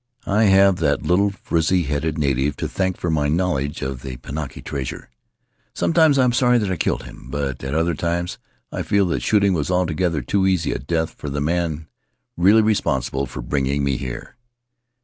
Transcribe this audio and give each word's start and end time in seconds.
I 0.25 0.45
have 0.45 0.77
that 0.77 1.03
little 1.03 1.29
frizzly 1.29 1.83
headed 1.83 2.17
native 2.17 2.57
to 2.57 2.67
thank 2.67 2.97
for 2.97 3.11
my 3.11 3.27
knowl 3.29 3.59
edge 3.59 3.83
of 3.83 4.01
the 4.01 4.17
Pinaki 4.17 4.59
treasure. 4.63 5.11
Sometimes 5.75 6.17
I 6.17 6.23
am 6.23 6.33
sorry 6.33 6.57
that 6.57 6.71
I 6.71 6.75
killed 6.75 7.03
him; 7.03 7.27
but 7.29 7.63
at 7.63 7.75
other 7.75 7.93
times 7.93 8.39
I 8.71 8.81
feel 8.81 9.05
that 9.09 9.21
shooting 9.21 9.53
was 9.53 9.69
altogether 9.69 10.23
too 10.23 10.47
easy 10.47 10.71
a 10.71 10.79
death 10.79 11.11
for 11.11 11.29
the 11.29 11.39
man 11.39 11.85
really 12.35 12.63
responsible 12.63 13.27
for 13.27 13.43
bringing 13.43 13.83
me 13.83 13.95
here. 13.95 14.37